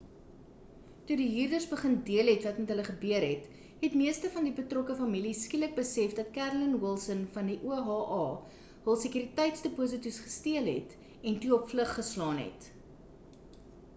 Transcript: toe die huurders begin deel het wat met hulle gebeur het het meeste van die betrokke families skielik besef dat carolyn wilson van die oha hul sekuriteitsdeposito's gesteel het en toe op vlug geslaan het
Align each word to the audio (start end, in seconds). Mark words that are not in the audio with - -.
toe 1.09 1.15
die 1.17 1.25
huurders 1.33 1.65
begin 1.73 1.91
deel 2.07 2.29
het 2.29 2.45
wat 2.47 2.55
met 2.61 2.71
hulle 2.73 2.85
gebeur 2.87 3.25
het 3.25 3.43
het 3.83 3.97
meeste 3.99 4.31
van 4.37 4.47
die 4.49 4.53
betrokke 4.61 4.95
families 5.01 5.43
skielik 5.49 5.75
besef 5.81 6.15
dat 6.21 6.31
carolyn 6.39 6.73
wilson 6.85 7.21
van 7.37 7.53
die 7.53 7.59
oha 7.75 8.25
hul 8.87 8.99
sekuriteitsdeposito's 9.05 10.19
gesteel 10.25 10.71
het 10.73 10.97
en 11.33 11.39
toe 11.45 11.53
op 11.61 11.69
vlug 11.75 11.93
geslaan 12.01 12.43
het 12.47 12.71